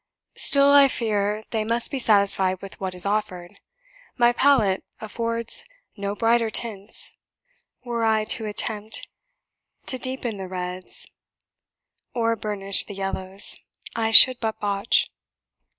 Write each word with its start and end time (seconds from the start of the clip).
Still, 0.37 0.71
I 0.71 0.87
fear, 0.87 1.43
they 1.51 1.63
must 1.63 1.91
be 1.91 1.99
satisfied 1.99 2.59
with 2.63 2.79
what 2.81 2.95
is 2.95 3.05
offered: 3.05 3.59
my 4.17 4.33
palette 4.33 4.83
affords 4.99 5.63
no 5.95 6.15
brighter 6.15 6.49
tints; 6.49 7.13
were 7.85 8.03
I 8.03 8.23
to 8.23 8.47
attempt 8.47 9.07
to 9.85 9.99
deepen 9.99 10.37
the 10.37 10.47
reds, 10.47 11.05
or 12.15 12.35
burnish 12.35 12.85
the 12.85 12.95
yellows, 12.95 13.57
I 13.95 14.09
should 14.09 14.39
but 14.39 14.59
botch. 14.59 15.11